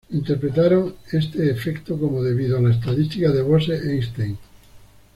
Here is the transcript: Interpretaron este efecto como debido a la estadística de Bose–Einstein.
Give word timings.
Interpretaron 0.09 0.95
este 1.11 1.51
efecto 1.51 1.95
como 1.99 2.23
debido 2.23 2.57
a 2.57 2.61
la 2.61 2.71
estadística 2.71 3.29
de 3.29 3.43
Bose–Einstein. 3.43 4.35